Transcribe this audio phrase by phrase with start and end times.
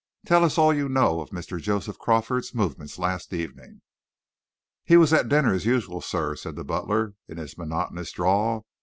[0.25, 1.61] Tell us all you know of Mr.
[1.61, 3.83] Joseph Crawford's movements last evening."
[4.83, 8.65] "He was at dinner, as usual, sir," said the butler, in his monotonous drawl.